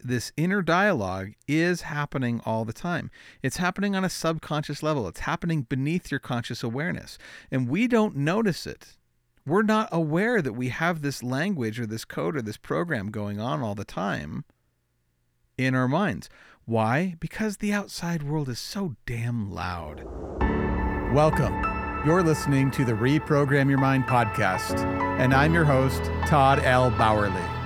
[0.00, 3.10] this inner dialogue is happening all the time.
[3.42, 5.08] It's happening on a subconscious level.
[5.08, 7.18] It's happening beneath your conscious awareness.
[7.50, 8.96] And we don't notice it.
[9.44, 13.40] We're not aware that we have this language or this code or this program going
[13.40, 14.44] on all the time
[15.56, 16.28] in our minds.
[16.64, 17.16] Why?
[17.18, 20.04] Because the outside world is so damn loud.
[21.14, 21.54] Welcome.
[22.06, 24.78] You're listening to the Reprogram Your Mind podcast,
[25.18, 26.92] and I'm your host, Todd L.
[26.92, 27.57] Bauerle.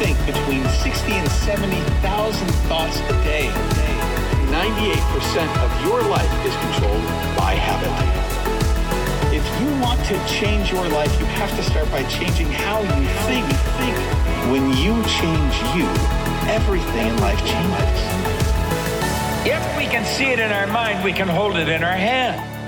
[0.00, 3.52] Think between 60 and 70,000 thoughts a day.
[4.48, 4.96] 98%
[5.60, 7.04] of your life is controlled
[7.36, 7.92] by habit.
[9.28, 13.06] If you want to change your life, you have to start by changing how you
[13.28, 13.44] think.
[13.76, 13.96] think.
[14.50, 15.86] When you change you,
[16.48, 18.00] everything in life changes.
[19.44, 22.59] If we can see it in our mind, we can hold it in our hand.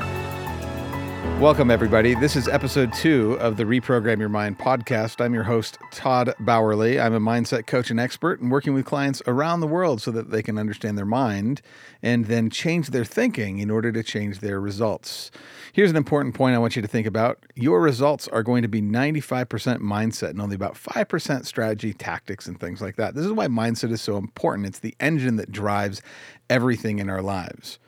[1.43, 2.15] Welcome, everybody.
[2.15, 5.21] This is episode two of the Reprogram Your Mind podcast.
[5.21, 7.05] I'm your host, Todd Bauerle.
[7.05, 10.31] I'm a mindset coach and expert and working with clients around the world so that
[10.31, 11.61] they can understand their mind
[12.01, 15.33] and then change their thinking in order to change their results.
[15.73, 18.69] Here's an important point I want you to think about your results are going to
[18.69, 23.17] be 95% mindset and only about 5% strategy, tactics, and things like that.
[23.17, 24.69] This is why mindset is so important.
[24.69, 26.03] It's the engine that drives
[26.49, 27.81] everything in our lives.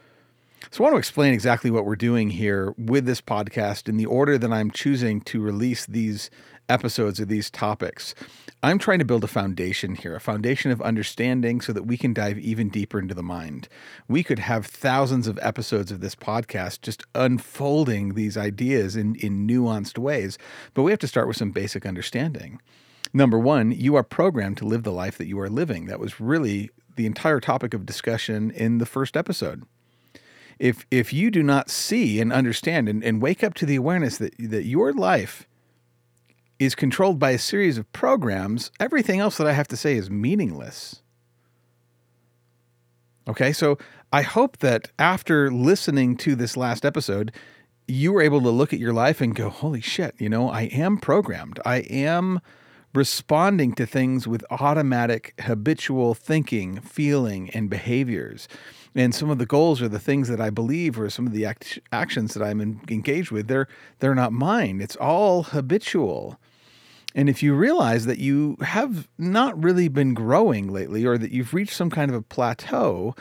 [0.70, 4.07] So, I want to explain exactly what we're doing here with this podcast in the
[4.07, 6.31] order that I'm choosing to release these
[6.69, 8.15] episodes of these topics.
[8.62, 12.15] I'm trying to build a foundation here, a foundation of understanding so that we can
[12.15, 13.69] dive even deeper into the mind.
[14.09, 19.47] We could have thousands of episodes of this podcast just unfolding these ideas in, in
[19.47, 20.39] nuanced ways,
[20.73, 22.61] but we have to start with some basic understanding.
[23.12, 25.87] Number one, you are programmed to live the life that you are living.
[25.87, 29.65] That was really the entire topic of discussion in the first episode
[30.59, 34.19] if if you do not see and understand and, and wake up to the awareness
[34.19, 35.47] that that your life
[36.59, 40.11] is controlled by a series of programs, everything else that I have to say is
[40.11, 41.03] meaningless.
[43.27, 43.79] Okay, so
[44.13, 47.33] I hope that after listening to this last episode,
[47.89, 50.63] you were able to look at your life and go, holy shit, you know, I
[50.64, 51.59] am programmed.
[51.64, 52.41] I am
[52.95, 58.47] responding to things with automatic, habitual thinking, feeling, and behaviors
[58.95, 61.47] and some of the goals or the things that I believe or some of the
[61.47, 63.69] act- actions that I'm in, engaged with, they're
[63.99, 64.81] they're not mine.
[64.81, 66.39] It's all habitual.
[67.17, 71.55] And if you realize that you have not really been growing lately or that you've
[71.55, 73.15] reached some kind of a plateau,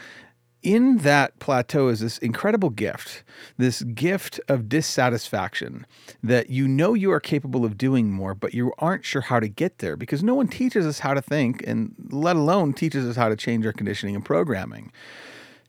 [0.64, 3.24] in that plateau is this incredible gift,
[3.58, 5.86] this gift of dissatisfaction
[6.24, 9.50] that you know you are capable of doing more, but you aren't sure how to
[9.50, 13.18] get there because no one teaches us how to think and let alone teaches us
[13.18, 14.92] how to change our conditioning and programming.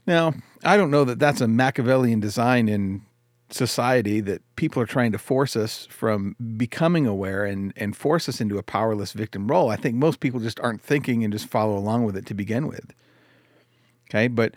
[0.06, 0.34] Now,
[0.64, 3.02] I don't know that that's a Machiavellian design in
[3.50, 8.40] society that people are trying to force us from becoming aware and, and force us
[8.40, 9.70] into a powerless victim role.
[9.70, 12.66] I think most people just aren't thinking and just follow along with it to begin
[12.66, 12.92] with.
[14.10, 14.54] Okay, but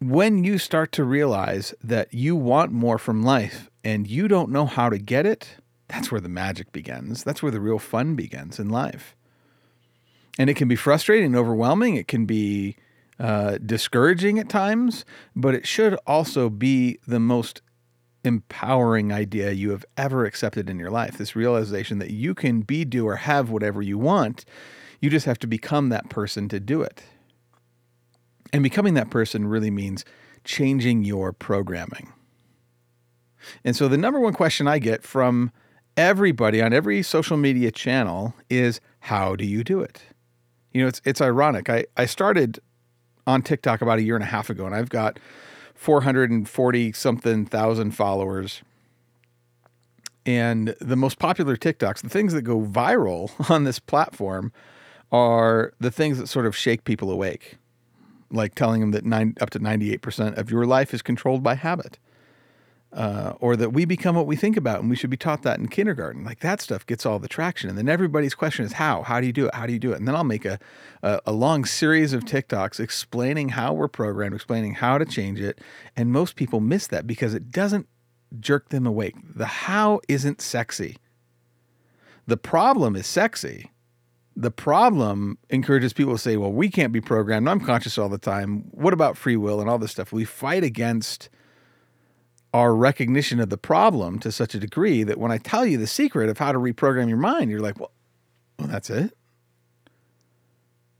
[0.00, 4.66] when you start to realize that you want more from life and you don't know
[4.66, 5.56] how to get it,
[5.88, 7.22] that's where the magic begins.
[7.24, 9.14] That's where the real fun begins in life.
[10.38, 11.96] And it can be frustrating and overwhelming.
[11.96, 12.76] It can be
[13.18, 15.04] uh, discouraging at times,
[15.34, 17.62] but it should also be the most
[18.24, 21.16] empowering idea you have ever accepted in your life.
[21.16, 24.44] This realization that you can be, do, or have whatever you want.
[25.00, 27.02] You just have to become that person to do it.
[28.52, 30.04] And becoming that person really means
[30.44, 32.12] changing your programming.
[33.64, 35.52] And so the number one question I get from
[35.96, 40.02] everybody on every social media channel is how do you do it?
[40.72, 41.70] You know, it's it's ironic.
[41.70, 42.60] I, I started
[43.26, 45.18] on TikTok about a year and a half ago, and I've got
[45.74, 48.62] 440 something thousand followers.
[50.24, 54.52] And the most popular TikToks, the things that go viral on this platform,
[55.12, 57.58] are the things that sort of shake people awake,
[58.30, 61.98] like telling them that nine, up to 98% of your life is controlled by habit
[62.92, 65.58] uh, or that we become what we think about and we should be taught that
[65.58, 66.24] in kindergarten.
[66.24, 67.68] Like that stuff gets all the traction.
[67.68, 69.02] And then everybody's question is how?
[69.02, 69.54] How do you do it?
[69.54, 69.96] How do you do it?
[69.96, 70.58] And then I'll make a,
[71.02, 75.60] a, a long series of TikToks explaining how we're programmed, explaining how to change it.
[75.96, 77.86] And most people miss that because it doesn't
[78.40, 79.14] jerk them awake.
[79.34, 80.96] The how isn't sexy.
[82.26, 83.70] The problem is sexy.
[84.38, 87.48] The problem encourages people to say, well, we can't be programmed.
[87.48, 88.64] I'm conscious all the time.
[88.70, 90.12] What about free will and all this stuff?
[90.12, 91.30] We fight against
[92.54, 95.86] our recognition of the problem to such a degree that when I tell you the
[95.86, 97.92] secret of how to reprogram your mind, you're like, well,
[98.58, 99.16] well that's it.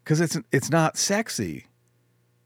[0.04, 1.66] Because it's it's not sexy.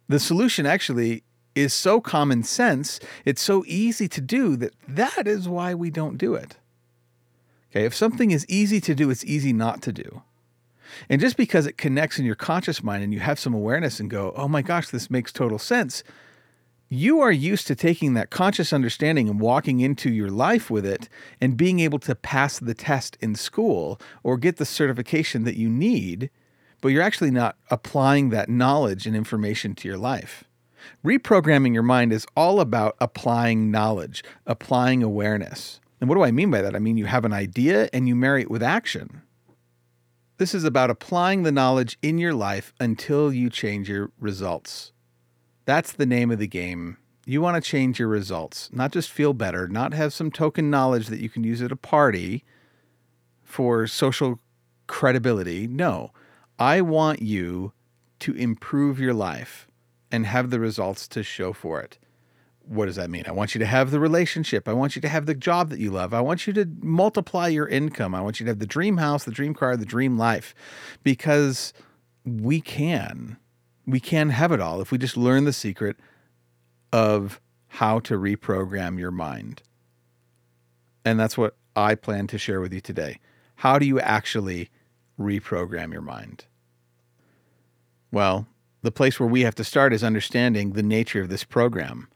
[0.09, 1.25] The solution actually
[1.55, 6.17] is so common sense, it's so easy to do that that is why we don't
[6.17, 6.57] do it.
[7.71, 10.23] Okay, if something is easy to do, it's easy not to do.
[11.09, 14.11] And just because it connects in your conscious mind and you have some awareness and
[14.11, 16.03] go, oh my gosh, this makes total sense,
[16.93, 21.09] you are used to taking that conscious understanding and walking into your life with it
[21.41, 25.69] and being able to pass the test in school or get the certification that you
[25.69, 26.31] need,
[26.81, 30.43] but you're actually not applying that knowledge and information to your life.
[31.05, 35.81] Reprogramming your mind is all about applying knowledge, applying awareness.
[36.01, 36.75] And what do I mean by that?
[36.75, 39.23] I mean, you have an idea and you marry it with action.
[40.39, 44.91] This is about applying the knowledge in your life until you change your results.
[45.71, 46.97] That's the name of the game.
[47.25, 51.07] You want to change your results, not just feel better, not have some token knowledge
[51.07, 52.43] that you can use at a party
[53.45, 54.41] for social
[54.89, 55.69] credibility.
[55.69, 56.11] No,
[56.59, 57.73] I want you
[58.19, 59.69] to improve your life
[60.11, 61.99] and have the results to show for it.
[62.65, 63.23] What does that mean?
[63.29, 64.67] I want you to have the relationship.
[64.67, 66.13] I want you to have the job that you love.
[66.13, 68.13] I want you to multiply your income.
[68.13, 70.53] I want you to have the dream house, the dream car, the dream life
[71.05, 71.73] because
[72.25, 73.37] we can
[73.87, 75.97] we can have it all if we just learn the secret
[76.93, 79.63] of how to reprogram your mind.
[81.05, 83.21] And that's what I plan to share with you today.
[83.57, 84.71] How do you actually
[85.19, 86.47] reprogram your mind?
[88.11, 88.47] Well,
[88.83, 92.09] the place where we have to start is understanding the nature of this program.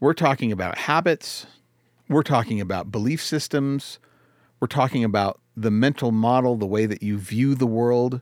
[0.00, 1.46] We're talking about habits,
[2.08, 3.98] we're talking about belief systems,
[4.58, 8.20] we're talking about the mental model, the way that you view the world,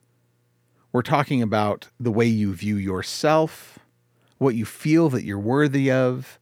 [0.92, 3.78] we're talking about the way you view yourself,
[4.38, 6.38] what you feel that you're worthy of,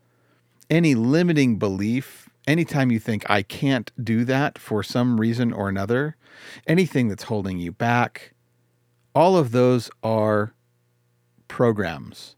[0.71, 6.17] any limiting belief, anytime you think, I can't do that for some reason or another,
[6.67, 8.35] anything that's holding you back,
[9.15, 10.55] all of those are
[11.49, 12.37] programs.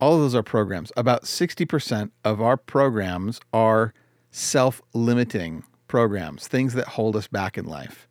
[0.00, 0.92] All of those are programs.
[0.96, 3.94] About 60% of our programs are
[4.30, 8.08] self limiting programs, things that hold us back in life.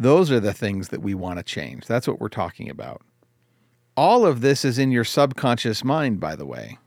[0.00, 1.86] Those are the things that we want to change.
[1.86, 3.02] That's what we're talking about.
[3.98, 6.78] All of this is in your subconscious mind, by the way.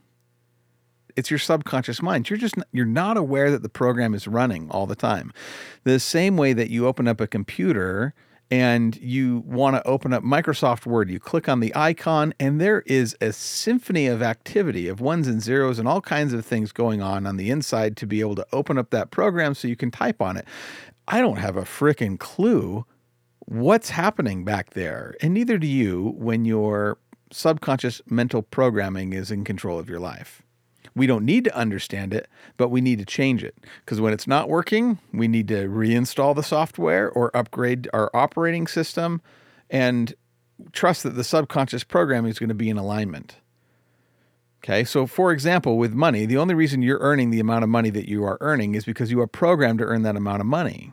[1.14, 2.28] It's your subconscious mind.
[2.28, 5.32] You're just you're not aware that the program is running all the time.
[5.84, 8.14] The same way that you open up a computer
[8.50, 12.82] and you want to open up Microsoft Word, you click on the icon, and there
[12.84, 17.00] is a symphony of activity of ones and zeros and all kinds of things going
[17.00, 19.92] on on the inside to be able to open up that program so you can
[19.92, 20.46] type on it.
[21.06, 22.84] I don't have a freaking clue
[23.46, 25.14] what's happening back there.
[25.20, 26.98] And neither do you when your
[27.30, 30.42] subconscious mental programming is in control of your life.
[30.94, 33.56] We don't need to understand it, but we need to change it.
[33.84, 38.68] Because when it's not working, we need to reinstall the software or upgrade our operating
[38.68, 39.20] system
[39.68, 40.14] and
[40.72, 43.36] trust that the subconscious programming is going to be in alignment.
[44.62, 47.90] Okay, so for example, with money, the only reason you're earning the amount of money
[47.90, 50.92] that you are earning is because you are programmed to earn that amount of money.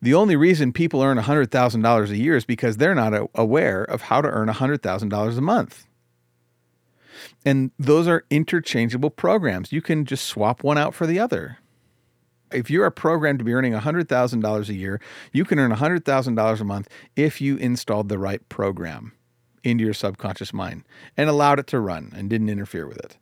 [0.00, 4.20] The only reason people earn $100,000 a year is because they're not aware of how
[4.20, 5.86] to earn $100,000 a month.
[7.44, 9.72] And those are interchangeable programs.
[9.72, 11.58] You can just swap one out for the other.
[12.52, 15.00] If you're a program to be earning $100,000 a year,
[15.32, 19.12] you can earn $100,000 a month if you installed the right program
[19.64, 20.84] into your subconscious mind
[21.16, 23.18] and allowed it to run and didn't interfere with it.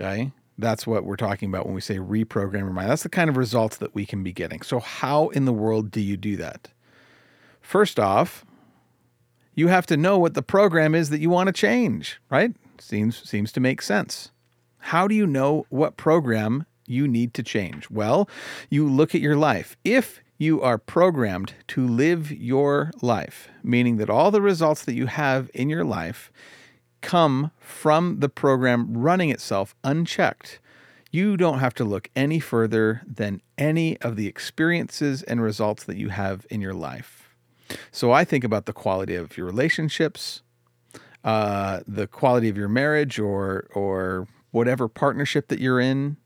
[0.00, 0.32] Okay?
[0.58, 2.90] That's what we're talking about when we say reprogram your mind.
[2.90, 4.62] That's the kind of results that we can be getting.
[4.62, 6.68] So, how in the world do you do that?
[7.60, 8.44] First off,
[9.54, 12.54] you have to know what the program is that you want to change, right?
[12.78, 14.32] Seems seems to make sense.
[14.78, 17.90] How do you know what program you need to change?
[17.90, 18.28] Well,
[18.70, 19.76] you look at your life.
[19.84, 25.06] If you are programmed to live your life, meaning that all the results that you
[25.06, 26.32] have in your life
[27.00, 30.60] come from the program running itself unchecked,
[31.10, 35.96] you don't have to look any further than any of the experiences and results that
[35.96, 37.34] you have in your life.
[37.90, 40.42] So I think about the quality of your relationships,
[41.24, 46.16] uh, the quality of your marriage or or whatever partnership that you're in,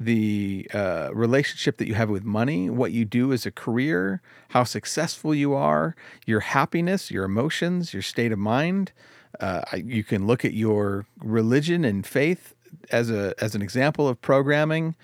[0.00, 4.64] the uh, relationship that you have with money, what you do as a career, how
[4.64, 5.94] successful you are,
[6.24, 8.92] your happiness, your emotions, your state of mind,
[9.40, 12.54] uh, you can look at your religion and faith
[12.90, 14.94] as a as an example of programming.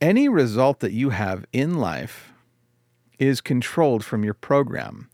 [0.00, 2.32] Any result that you have in life
[3.18, 5.08] is controlled from your program.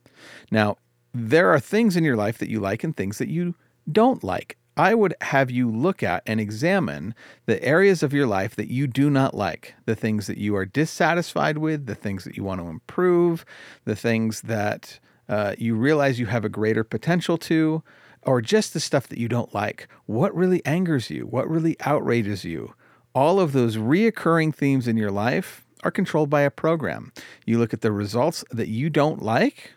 [0.51, 0.77] Now,
[1.13, 3.55] there are things in your life that you like and things that you
[3.91, 4.57] don't like.
[4.79, 7.15] I would have you look at and examine
[7.47, 10.65] the areas of your life that you do not like, the things that you are
[10.65, 13.45] dissatisfied with, the things that you want to improve,
[13.85, 17.83] the things that uh, you realize you have a greater potential to,
[18.29, 19.89] or just the stuff that you don't like.
[20.05, 21.23] What really angers you?
[21.23, 22.75] What really outrages you?
[23.15, 27.11] All of those reoccurring themes in your life are controlled by a program.
[27.47, 29.73] You look at the results that you don't like,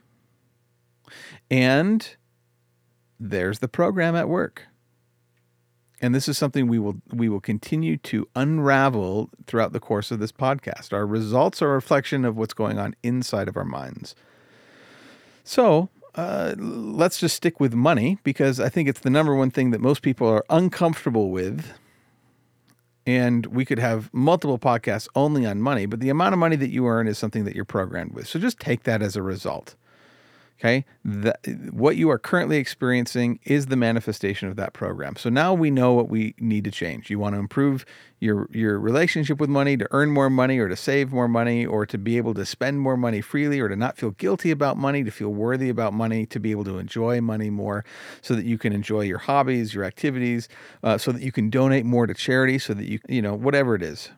[1.49, 2.15] And
[3.17, 4.63] there's the program at work.
[6.01, 10.19] And this is something we will we will continue to unravel throughout the course of
[10.19, 10.91] this podcast.
[10.91, 14.13] Our results are a reflection of what's going on inside of our minds.
[15.43, 19.71] So, uh, let's just stick with money because I think it's the number one thing
[19.71, 21.73] that most people are uncomfortable with.
[23.07, 26.69] And we could have multiple podcasts only on money, but the amount of money that
[26.69, 28.27] you earn is something that you're programmed with.
[28.27, 29.75] So just take that as a result.
[30.61, 30.85] Okay.
[31.03, 31.33] The,
[31.71, 35.15] what you are currently experiencing is the manifestation of that program.
[35.15, 37.09] So now we know what we need to change.
[37.09, 37.83] You want to improve
[38.19, 41.87] your, your relationship with money, to earn more money, or to save more money, or
[41.87, 45.03] to be able to spend more money freely, or to not feel guilty about money,
[45.03, 47.83] to feel worthy about money, to be able to enjoy money more,
[48.21, 50.47] so that you can enjoy your hobbies, your activities,
[50.83, 53.73] uh, so that you can donate more to charity, so that you, you know, whatever
[53.73, 54.11] it is.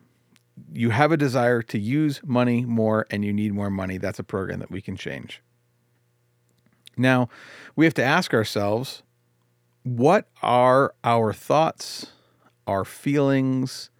[0.74, 3.96] You have a desire to use money more and you need more money.
[3.96, 5.40] That's a program that we can change.
[6.96, 7.28] Now,
[7.76, 9.02] we have to ask ourselves
[9.82, 12.12] what are our thoughts,
[12.66, 13.90] our feelings,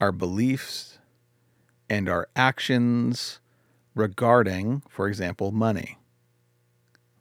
[0.00, 0.98] our beliefs,
[1.88, 3.40] and our actions
[3.94, 5.98] regarding, for example, money?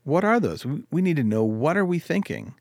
[0.03, 0.65] What are those?
[0.92, 2.56] We need to know what are we thinking?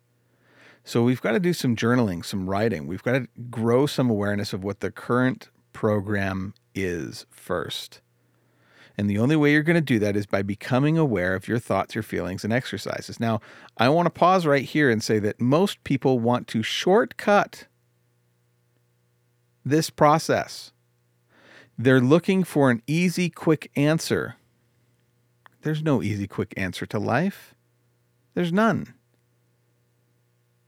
[0.85, 2.87] So we've got to do some journaling, some writing.
[2.87, 8.01] We've got to grow some awareness of what the current program is first.
[8.99, 11.59] And the only way you're going to do that is by becoming aware of your
[11.59, 13.19] thoughts, your feelings, and exercises.
[13.19, 13.41] Now,
[13.77, 17.67] I want to pause right here and say that most people want to shortcut
[19.65, 20.73] this process.
[21.79, 24.37] They're looking for an easy, quick answer.
[25.63, 27.55] There's no easy, quick answer to life.
[28.35, 28.95] There's none.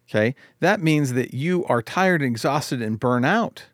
[0.09, 0.35] Okay?
[0.61, 3.66] That means that you are tired, exhausted, and burnt out.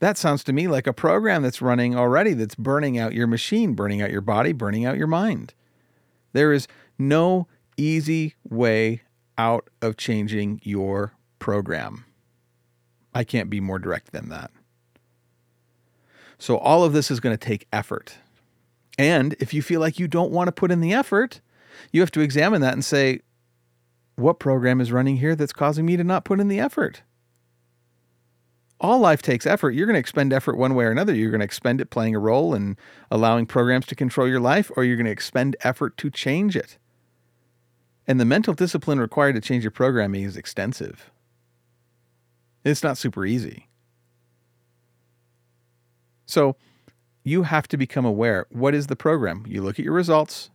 [0.00, 3.74] That sounds to me like a program that's running already that's burning out your machine,
[3.74, 5.54] burning out your body, burning out your mind.
[6.32, 6.66] There is
[6.98, 7.46] no
[7.76, 9.02] easy way
[9.38, 12.04] out of changing your program.
[13.14, 14.50] I can't be more direct than that.
[16.38, 18.18] So, all of this is going to take effort.
[18.98, 21.40] And if you feel like you don't want to put in the effort,
[21.92, 23.20] you have to examine that and say,
[24.16, 27.02] what program is running here that's causing me to not put in the effort?
[28.80, 29.70] All life takes effort.
[29.70, 31.14] You're going to expend effort one way or another.
[31.14, 32.76] You're going to expend it playing a role and
[33.10, 36.78] allowing programs to control your life, or you're going to expend effort to change it.
[38.06, 41.10] And the mental discipline required to change your programming is extensive.
[42.64, 43.68] It's not super easy.
[46.26, 46.56] So
[47.22, 48.46] you have to become aware.
[48.50, 49.44] What is the program?
[49.46, 50.50] You look at your results.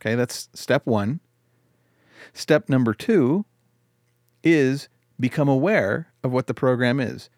[0.00, 1.20] Okay, that's step one.
[2.32, 3.44] Step number two
[4.42, 4.88] is
[5.18, 7.28] become aware of what the program is.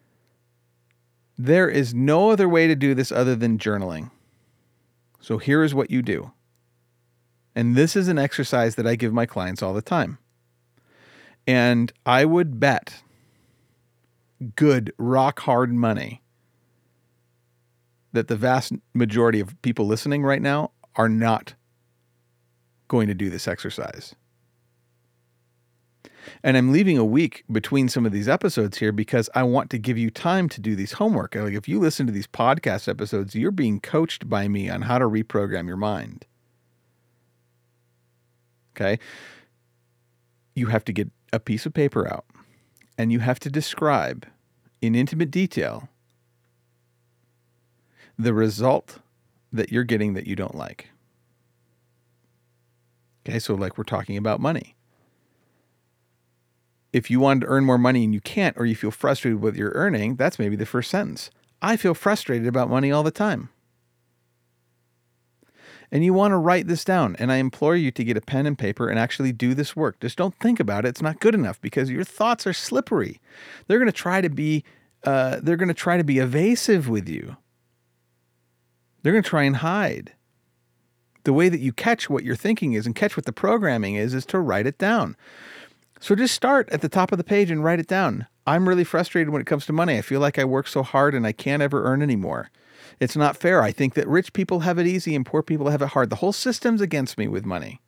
[1.39, 4.11] There is no other way to do this other than journaling.
[5.21, 6.33] So here is what you do.
[7.55, 10.19] And this is an exercise that I give my clients all the time.
[11.47, 13.03] And I would bet
[14.55, 16.23] good, rock hard money
[18.13, 21.55] that the vast majority of people listening right now are not
[22.89, 24.15] going to do this exercise.
[26.43, 29.79] And I'm leaving a week between some of these episodes here because I want to
[29.79, 31.35] give you time to do these homework.
[31.35, 34.99] Like if you listen to these podcast episodes, you're being coached by me on how
[34.99, 36.25] to reprogram your mind.
[38.77, 38.99] Okay?
[40.55, 42.25] You have to get a piece of paper out
[42.97, 44.27] and you have to describe
[44.81, 45.89] in intimate detail
[48.19, 49.01] the result
[49.53, 50.91] that you're getting that you don't like.
[53.29, 54.76] Okay, so like we're talking about money
[56.97, 59.55] if you wanted to earn more money and you can't, or you feel frustrated with
[59.55, 61.31] your earning, that's maybe the first sentence.
[61.61, 63.51] I feel frustrated about money all the time.
[65.93, 67.15] And you want to write this down.
[67.19, 70.01] And I implore you to get a pen and paper and actually do this work.
[70.01, 70.89] Just don't think about it.
[70.89, 73.21] It's not good enough because your thoughts are slippery.
[73.67, 74.65] They're going to try to be,
[75.05, 77.37] uh, they're going to try to be evasive with you.
[79.03, 80.15] They're going to try and hide.
[81.25, 84.15] The way that you catch what you're thinking is and catch what the programming is,
[84.15, 85.15] is to write it down.
[86.01, 88.27] So just start at the top of the page and write it down.
[88.47, 89.99] I'm really frustrated when it comes to money.
[89.99, 92.51] I feel like I work so hard and I can't ever earn anymore.
[93.01, 93.63] It's not fair.
[93.63, 96.11] I think that rich people have it easy and poor people have it hard.
[96.11, 97.81] The whole system's against me with money.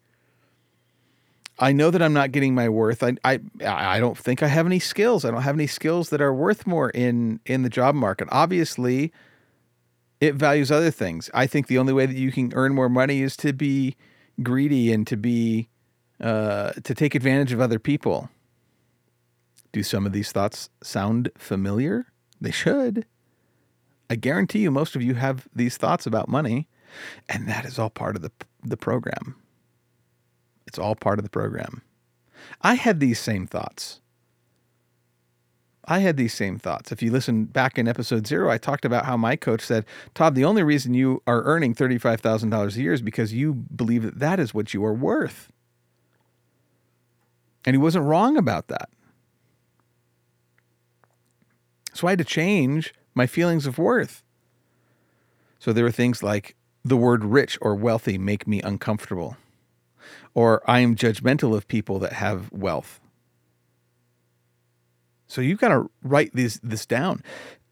[1.60, 3.02] I know that I'm not getting my worth.
[3.02, 5.24] I, I I don't think I have any skills.
[5.24, 8.28] I don't have any skills that are worth more in in the job market.
[8.30, 9.12] Obviously,
[10.20, 11.30] it values other things.
[11.34, 13.96] I think the only way that you can earn more money is to be
[14.40, 15.68] greedy and to be
[16.20, 18.30] uh, to take advantage of other people.
[19.72, 22.06] Do some of these thoughts sound familiar?
[22.40, 23.06] They should.
[24.10, 26.68] I guarantee you, most of you have these thoughts about money,
[27.28, 28.32] And that is all part of the
[28.62, 29.37] the program.
[30.66, 31.82] It's all part of the program.
[32.62, 34.00] I had these same thoughts.
[35.87, 36.92] I had these same thoughts.
[36.92, 40.34] If you listen back in episode zero, I talked about how my coach said, Todd,
[40.34, 44.38] the only reason you are earning $35,000 a year is because you believe that that
[44.38, 45.50] is what you are worth.
[47.68, 48.88] And he wasn't wrong about that.
[51.92, 54.22] So I had to change my feelings of worth.
[55.58, 59.37] So there were things like the word rich or wealthy make me uncomfortable,
[60.32, 63.00] or I am judgmental of people that have wealth.
[65.26, 67.22] So you've got to write this this down.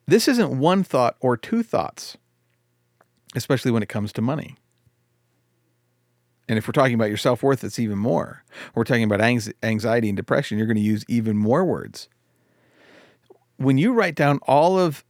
[0.06, 2.18] This isn't one thought or two thoughts,
[3.34, 4.56] especially when it comes to money.
[6.48, 8.44] And if we're talking about your self worth, it's even more.
[8.74, 12.08] We're talking about anxiety and depression, you're going to use even more words.
[13.56, 15.04] When you write down all of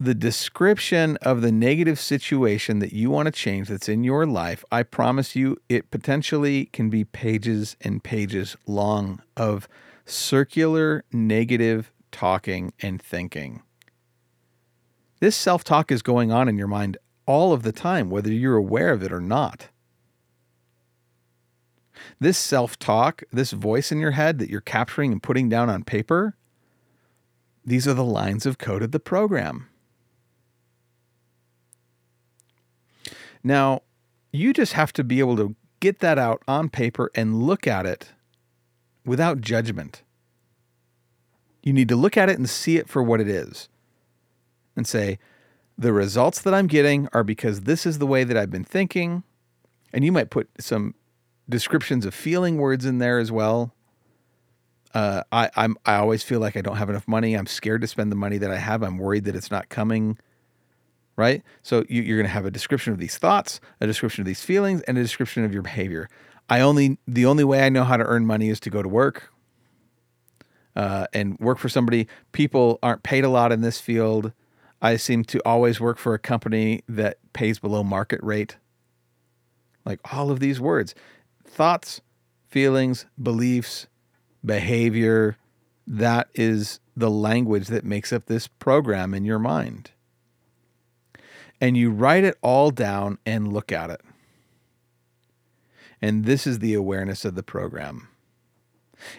[0.00, 4.64] the description of the negative situation that you want to change that's in your life,
[4.70, 9.68] I promise you it potentially can be pages and pages long of
[10.06, 13.62] circular negative talking and thinking.
[15.20, 16.96] This self talk is going on in your mind
[17.26, 19.68] all of the time, whether you're aware of it or not.
[22.20, 25.84] This self talk, this voice in your head that you're capturing and putting down on
[25.84, 26.36] paper,
[27.64, 29.68] these are the lines of code of the program.
[33.44, 33.82] Now,
[34.32, 37.86] you just have to be able to get that out on paper and look at
[37.86, 38.12] it
[39.04, 40.02] without judgment.
[41.62, 43.68] You need to look at it and see it for what it is
[44.78, 45.18] and say,
[45.76, 49.24] the results that I'm getting are because this is the way that I've been thinking.
[49.92, 50.94] And you might put some
[51.48, 53.74] descriptions of feeling words in there as well.
[54.94, 57.34] Uh, I, I'm I always feel like I don't have enough money.
[57.34, 58.82] I'm scared to spend the money that I have.
[58.82, 60.18] I'm worried that it's not coming.
[61.16, 61.42] Right.
[61.62, 64.42] So you, you're going to have a description of these thoughts, a description of these
[64.42, 66.08] feelings, and a description of your behavior.
[66.48, 68.88] I only the only way I know how to earn money is to go to
[68.88, 69.32] work
[70.74, 72.08] uh, and work for somebody.
[72.32, 74.32] People aren't paid a lot in this field.
[74.80, 78.56] I seem to always work for a company that pays below market rate.
[79.84, 80.94] Like all of these words,
[81.48, 82.00] thoughts,
[82.48, 83.86] feelings, beliefs,
[84.44, 85.36] behavior,
[85.86, 89.90] that is the language that makes up this program in your mind.
[91.60, 94.00] And you write it all down and look at it.
[96.00, 98.08] And this is the awareness of the program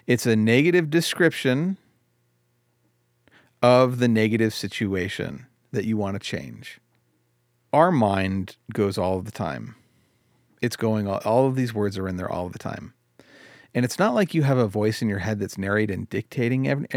[0.06, 1.78] it's a negative description
[3.62, 6.80] of the negative situation that you want to change.
[7.72, 9.76] Our mind goes all the time.
[10.62, 12.94] It's going all, all of these words are in there all the time.
[13.74, 16.68] And it's not like you have a voice in your head that's narrating and dictating
[16.68, 16.88] every,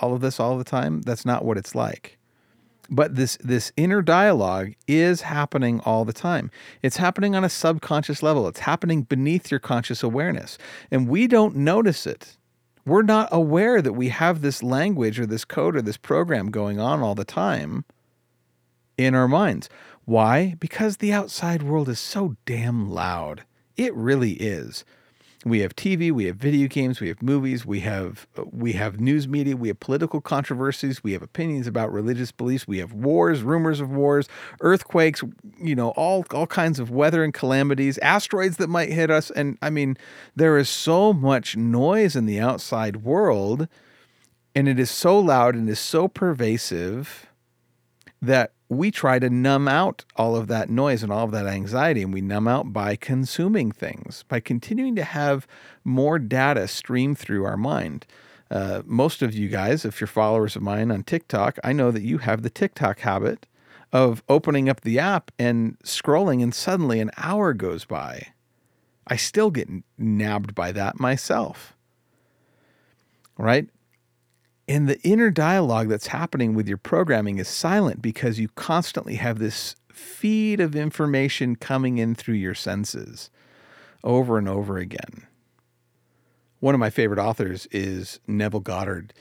[0.00, 1.02] all of this all the time.
[1.02, 2.18] That's not what it's like.
[2.90, 6.50] But this this inner dialogue is happening all the time.
[6.82, 8.48] It's happening on a subconscious level.
[8.48, 10.58] It's happening beneath your conscious awareness.
[10.90, 12.36] And we don't notice it.
[12.84, 16.80] We're not aware that we have this language or this code or this program going
[16.80, 17.84] on all the time
[18.98, 19.68] in our minds
[20.04, 20.56] why?
[20.58, 23.44] Because the outside world is so damn loud.
[23.76, 24.84] It really is.
[25.44, 29.26] We have TV, we have video games, we have movies, we have we have news
[29.26, 33.80] media, we have political controversies, we have opinions about religious beliefs, we have wars, rumors
[33.80, 34.28] of wars,
[34.60, 35.24] earthquakes,
[35.58, 39.32] you know, all all kinds of weather and calamities, asteroids that might hit us.
[39.32, 39.96] And I mean,
[40.36, 43.66] there is so much noise in the outside world
[44.54, 47.26] and it is so loud and is so pervasive
[48.20, 52.02] that we try to numb out all of that noise and all of that anxiety,
[52.02, 55.46] and we numb out by consuming things, by continuing to have
[55.84, 58.06] more data stream through our mind.
[58.50, 62.02] Uh, most of you guys, if you're followers of mine on TikTok, I know that
[62.02, 63.46] you have the TikTok habit
[63.92, 68.28] of opening up the app and scrolling, and suddenly an hour goes by.
[69.06, 71.74] I still get nabbed by that myself.
[73.36, 73.68] Right?
[74.68, 79.38] And the inner dialogue that's happening with your programming is silent because you constantly have
[79.38, 83.30] this feed of information coming in through your senses
[84.04, 85.26] over and over again.
[86.60, 89.12] One of my favorite authors is Neville Goddard,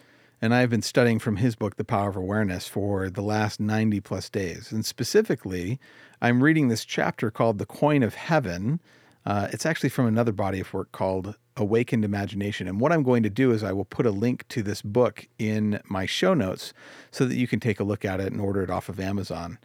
[0.41, 3.99] and I've been studying from his book, The Power of Awareness, for the last 90
[4.01, 4.71] plus days.
[4.71, 5.79] And specifically,
[6.21, 8.79] I'm reading this chapter called The Coin of Heaven.
[9.25, 12.67] Uh, it's actually from another body of work called Awakened Imagination.
[12.67, 15.27] And what I'm going to do is I will put a link to this book
[15.37, 16.73] in my show notes
[17.11, 19.59] so that you can take a look at it and order it off of Amazon.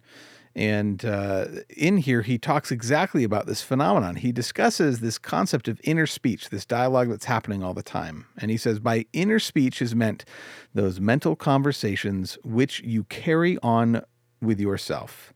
[0.55, 4.15] And uh, in here, he talks exactly about this phenomenon.
[4.15, 8.25] He discusses this concept of inner speech, this dialogue that's happening all the time.
[8.39, 10.25] And he says, by inner speech is meant
[10.73, 14.01] those mental conversations which you carry on
[14.41, 15.31] with yourself.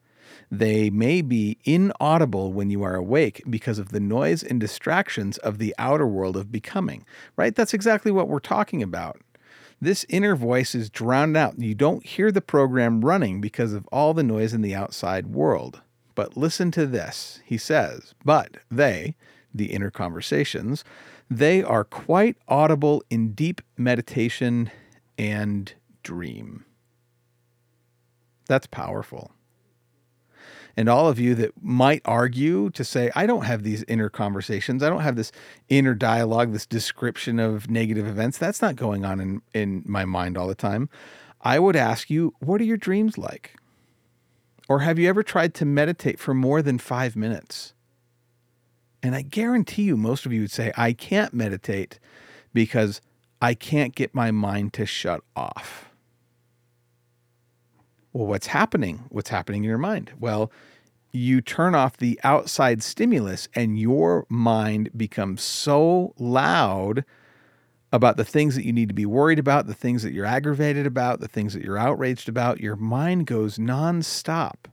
[0.52, 5.58] They may be inaudible when you are awake because of the noise and distractions of
[5.58, 7.06] the outer world of becoming,
[7.38, 7.56] right?
[7.56, 9.22] That's exactly what we're talking about.
[9.80, 11.58] This inner voice is drowned out.
[11.58, 15.82] You don't hear the program running because of all the noise in the outside world.
[16.14, 17.40] But listen to this.
[17.46, 19.16] He says, But they,
[19.56, 20.84] the inner conversations,
[21.30, 24.70] they are quite audible in deep meditation
[25.18, 26.66] and dream.
[28.48, 29.32] That's powerful.
[30.78, 34.82] And all of you that might argue to say, I don't have these inner conversations,
[34.84, 35.32] I don't have this
[35.70, 40.38] inner dialogue, this description of negative events, that's not going on in, in my mind
[40.38, 40.90] all the time.
[41.42, 43.56] I would ask you, what are your dreams like?
[44.70, 47.74] Or have you ever tried to meditate for more than five minutes?
[49.04, 52.00] And I guarantee you, most of you would say, I can't meditate
[52.54, 53.02] because
[53.42, 55.91] I can't get my mind to shut off.
[58.14, 59.06] Well, what's happening?
[59.10, 60.12] What's happening in your mind?
[60.20, 60.52] Well,
[61.12, 67.04] you turn off the outside stimulus and your mind becomes so loud
[67.92, 70.86] about the things that you need to be worried about, the things that you're aggravated
[70.86, 72.62] about, the things that you're outraged about.
[72.62, 74.66] Your mind goes nonstop.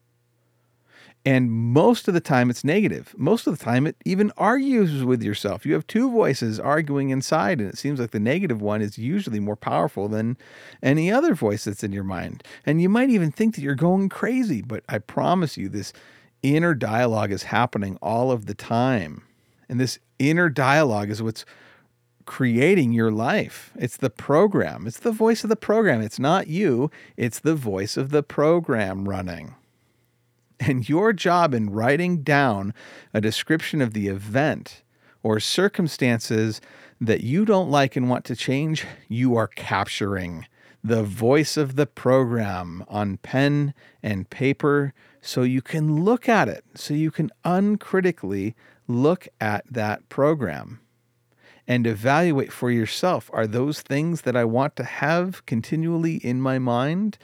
[1.29, 3.15] And most of the time, it's negative.
[3.19, 5.67] Most of the time, it even argues with yourself.
[5.67, 9.39] You have two voices arguing inside, and it seems like the negative one is usually
[9.39, 10.39] more powerful than
[10.83, 12.45] any other voice that's in your mind.
[12.65, 15.93] And you might even think that you're going crazy, but I promise you, this
[16.43, 19.23] inner dialogue is happening all of the time.
[19.69, 21.45] And this inner dialogue is what's
[22.25, 23.71] creating your life.
[23.77, 26.01] It's the program, it's the voice of the program.
[26.01, 29.57] It's not you, it's the voice of the program running.
[30.61, 32.75] And your job in writing down
[33.15, 34.83] a description of the event
[35.23, 36.61] or circumstances
[37.01, 40.47] that you don't like and want to change, you are capturing
[40.83, 46.65] the voice of the program on pen and paper so you can look at it,
[46.75, 48.55] so you can uncritically
[48.87, 50.81] look at that program
[51.69, 56.59] and evaluate for yourself are those things that I want to have continually in my
[56.59, 57.19] mind?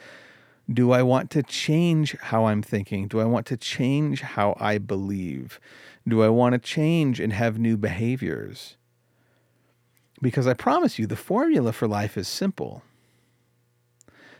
[0.72, 3.06] Do I want to change how I'm thinking?
[3.08, 5.60] Do I want to change how I believe?
[6.06, 8.76] Do I want to change and have new behaviors?
[10.22, 12.82] Because I promise you, the formula for life is simple.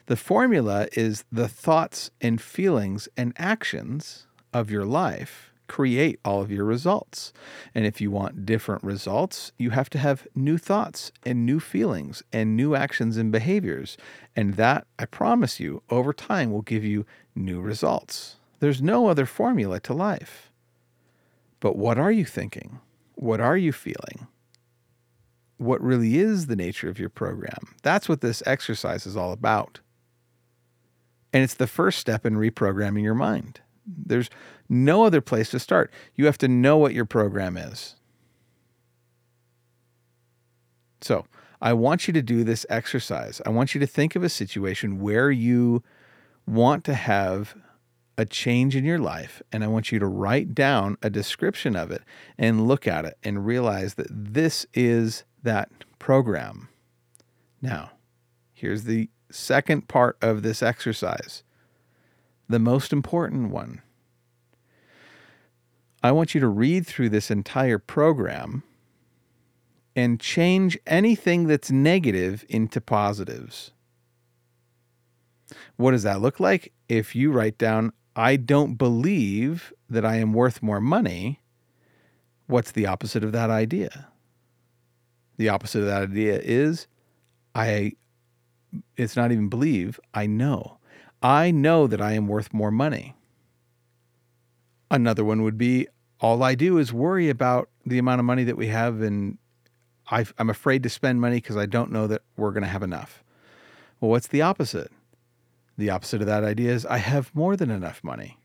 [0.06, 6.52] The formula is the thoughts and feelings and actions of your life create all of
[6.52, 7.32] your results.
[7.74, 12.22] And if you want different results, you have to have new thoughts and new feelings
[12.32, 13.96] and new actions and behaviors.
[14.36, 18.36] And that, I promise you, over time will give you new results.
[18.60, 20.52] There's no other formula to life.
[21.58, 22.78] But what are you thinking?
[23.16, 24.28] What are you feeling?
[25.56, 27.74] What really is the nature of your program?
[27.82, 29.80] That's what this exercise is all about.
[31.32, 33.58] And it's the first step in reprogramming your mind.
[33.86, 34.30] There's
[34.68, 35.92] no other place to start.
[36.14, 37.96] You have to know what your program is.
[41.00, 41.26] So,
[41.60, 43.40] I want you to do this exercise.
[43.46, 45.82] I want you to think of a situation where you
[46.46, 47.54] want to have
[48.16, 51.90] a change in your life, and I want you to write down a description of
[51.90, 52.02] it
[52.38, 56.68] and look at it and realize that this is that program.
[57.60, 57.92] Now,
[58.52, 61.42] here's the second part of this exercise
[62.48, 63.82] the most important one.
[66.02, 68.62] I want you to read through this entire program
[69.96, 73.72] and change anything that's negative into positives.
[75.76, 76.72] What does that look like?
[76.88, 81.40] If you write down, I don't believe that I am worth more money,
[82.46, 84.08] what's the opposite of that idea?
[85.36, 86.86] The opposite of that idea is
[87.54, 87.92] I
[88.96, 90.78] it's not even believe, I know.
[91.24, 93.14] I know that I am worth more money.
[94.90, 95.88] Another one would be
[96.20, 99.38] all I do is worry about the amount of money that we have, and
[100.10, 102.82] i am afraid to spend money because I don't know that we're going to have
[102.82, 103.24] enough.
[104.00, 104.92] Well, what's the opposite?
[105.78, 108.36] The opposite of that idea is I have more than enough money.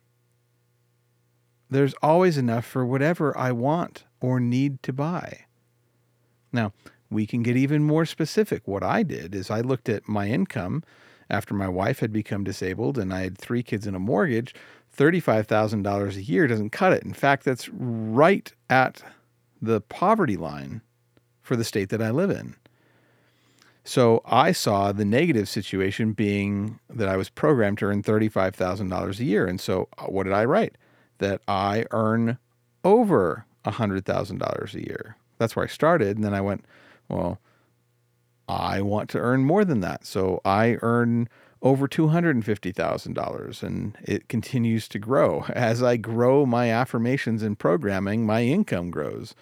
[1.70, 5.46] There's always enough for whatever I want or need to buy.
[6.54, 6.72] Now,
[7.12, 8.66] we can get even more specific.
[8.66, 10.82] What I did is I looked at my income
[11.30, 14.56] after my wife had become disabled and I had three kids and a mortgage,
[14.96, 17.04] $35,000 a year doesn't cut it.
[17.04, 19.04] In fact, that's right at
[19.62, 20.82] the poverty line
[21.42, 22.56] for the state that I live in.
[23.84, 29.24] So I saw the negative situation being that I was programmed to earn $35,000 a
[29.24, 29.48] year.
[29.48, 30.76] And so uh, what did I write?
[31.20, 32.38] That I earn
[32.84, 35.18] over $100,000 a year.
[35.38, 36.18] That's where I started.
[36.18, 36.66] And then I went,
[37.08, 37.40] well,
[38.50, 40.06] I want to earn more than that.
[40.06, 41.30] So I earn
[41.62, 45.46] over $250,000 and it continues to grow.
[45.54, 49.36] As I grow my affirmations and programming, my income grows.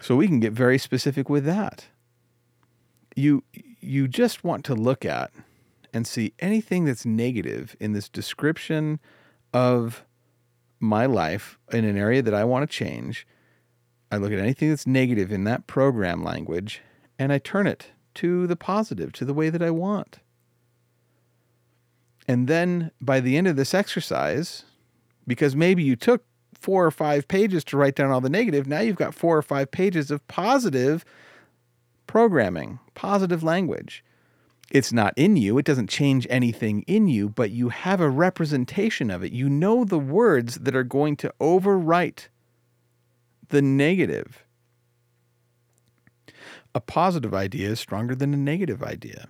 [0.00, 1.86] So we can get very specific with that.
[3.14, 3.44] You
[3.80, 5.32] you just want to look at
[5.92, 9.00] and see anything that's negative in this description
[9.52, 10.04] of
[10.78, 13.26] my life in an area that I want to change.
[14.10, 16.82] I look at anything that's negative in that program language
[17.18, 20.18] and I turn it to the positive, to the way that I want.
[22.26, 24.64] And then by the end of this exercise,
[25.26, 28.80] because maybe you took four or five pages to write down all the negative, now
[28.80, 31.04] you've got four or five pages of positive
[32.06, 34.04] programming, positive language.
[34.70, 39.10] It's not in you, it doesn't change anything in you, but you have a representation
[39.10, 39.32] of it.
[39.32, 42.28] You know the words that are going to overwrite
[43.48, 44.44] the negative.
[46.74, 49.28] A positive idea is stronger than a negative idea.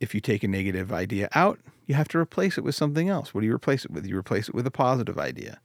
[0.00, 3.34] If you take a negative idea out, you have to replace it with something else.
[3.34, 4.06] What do you replace it with?
[4.06, 5.60] You replace it with a positive idea.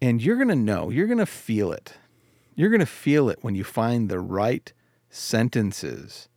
[0.00, 1.94] And you're going to know, you're going to feel it.
[2.54, 4.72] You're going to feel it when you find the right
[5.10, 6.28] sentences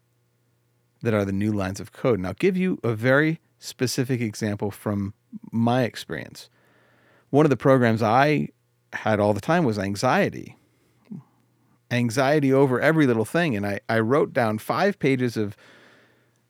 [1.02, 2.20] that are the new lines of code.
[2.20, 5.14] Now, I'll give you a very specific example from
[5.52, 6.50] my experience.
[7.30, 8.50] One of the programs I
[8.94, 10.58] had all the time was anxiety.
[11.92, 13.56] Anxiety over every little thing.
[13.56, 15.58] And I, I wrote down five pages of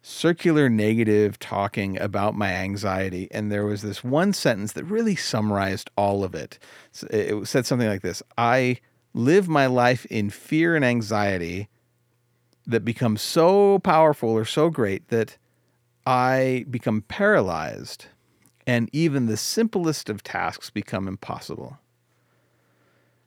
[0.02, 3.28] circular negative talking about my anxiety.
[3.32, 6.60] And there was this one sentence that really summarized all of it.
[7.10, 8.78] It said something like this I
[9.14, 11.68] live my life in fear and anxiety
[12.66, 15.38] that becomes so powerful or so great that
[16.06, 18.06] I become paralyzed
[18.68, 21.80] and even the simplest of tasks become impossible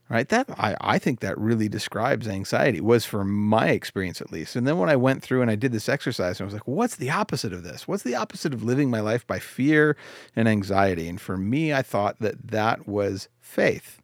[0.09, 0.29] right?
[0.29, 4.57] That I, I think that really describes anxiety was for my experience at least.
[4.57, 6.97] And then when i went through and i did this exercise i was like what's
[6.97, 7.89] the opposite of this?
[7.89, 9.97] What's the opposite of living my life by fear
[10.37, 11.09] and anxiety?
[11.09, 14.01] And for me i thought that that was faith.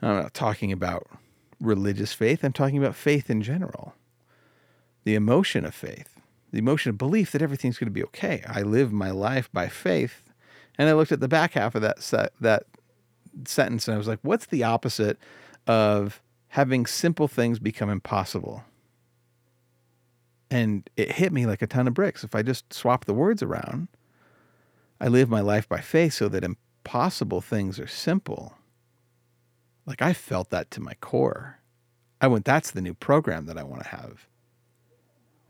[0.00, 1.06] I'm not talking about
[1.60, 3.94] religious faith i'm talking about faith in general.
[5.04, 6.08] The emotion of faith
[6.50, 8.42] the emotion of belief that everything's going to be okay.
[8.46, 10.22] I live my life by faith.
[10.76, 11.98] And i looked at the back half of that
[12.40, 12.64] that
[13.44, 15.18] sentence and I was like, what's the opposite
[15.66, 18.64] of having simple things become impossible?
[20.50, 22.24] And it hit me like a ton of bricks.
[22.24, 23.88] If I just swap the words around,
[25.00, 28.54] I live my life by faith so that impossible things are simple.
[29.86, 31.58] Like I felt that to my core.
[32.20, 34.26] I went, that's the new program that I want to have.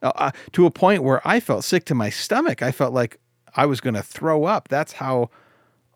[0.03, 2.63] Uh, uh, to a point where I felt sick to my stomach.
[2.63, 3.19] I felt like
[3.55, 4.69] I was going to throw up.
[4.69, 5.31] That's how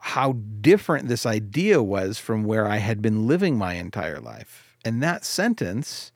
[0.00, 4.76] how different this idea was from where I had been living my entire life.
[4.85, 6.12] And that sentence,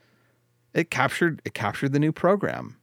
[0.74, 2.76] it captured it captured the new program.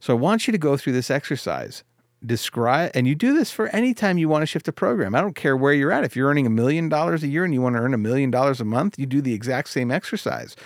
[0.00, 1.84] So I want you to go through this exercise.
[2.24, 5.14] Describe and you do this for any time you want to shift a program.
[5.14, 6.04] I don't care where you're at.
[6.04, 8.30] If you're earning a million dollars a year and you want to earn a million
[8.30, 10.56] dollars a month, you do the exact same exercise.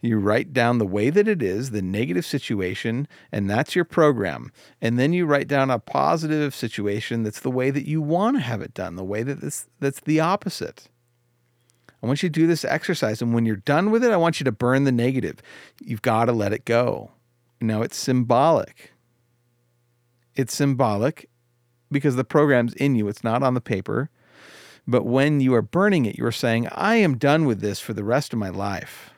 [0.00, 4.52] You write down the way that it is, the negative situation, and that's your program.
[4.80, 8.42] And then you write down a positive situation that's the way that you want to
[8.42, 10.88] have it done, the way that this, that's the opposite.
[12.00, 13.20] I want you to do this exercise.
[13.20, 15.42] And when you're done with it, I want you to burn the negative.
[15.80, 17.10] You've got to let it go.
[17.60, 18.92] Now it's symbolic.
[20.36, 21.28] It's symbolic
[21.90, 24.10] because the program's in you, it's not on the paper.
[24.86, 28.04] But when you are burning it, you're saying, I am done with this for the
[28.04, 29.10] rest of my life.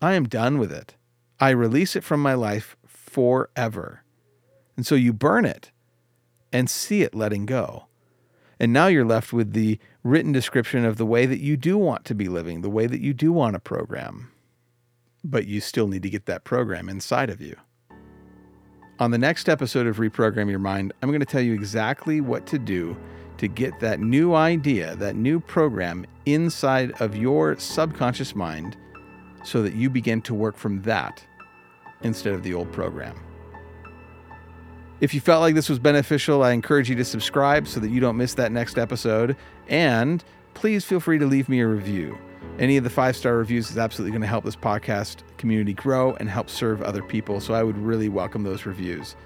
[0.00, 0.94] I am done with it.
[1.40, 4.02] I release it from my life forever.
[4.76, 5.70] And so you burn it
[6.52, 7.86] and see it letting go.
[8.58, 12.04] And now you're left with the written description of the way that you do want
[12.06, 14.30] to be living, the way that you do want to program.
[15.22, 17.56] But you still need to get that program inside of you.
[18.98, 22.46] On the next episode of Reprogram Your Mind, I'm going to tell you exactly what
[22.46, 22.96] to do
[23.36, 28.78] to get that new idea, that new program inside of your subconscious mind
[29.46, 31.24] so that you begin to work from that
[32.02, 33.18] instead of the old program.
[35.00, 38.00] If you felt like this was beneficial, I encourage you to subscribe so that you
[38.00, 39.36] don't miss that next episode.
[39.68, 42.18] And please feel free to leave me a review.
[42.58, 46.14] Any of the five star reviews is absolutely going to help this podcast community grow
[46.14, 47.40] and help serve other people.
[47.40, 49.16] So I would really welcome those reviews.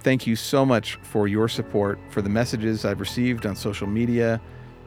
[0.00, 4.40] Thank you so much for your support, for the messages I've received on social media.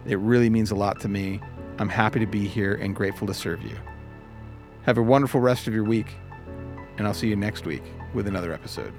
[0.05, 1.39] It really means a lot to me.
[1.79, 3.77] I'm happy to be here and grateful to serve you.
[4.83, 6.07] Have a wonderful rest of your week,
[6.97, 8.93] and I'll see you next week with another episode.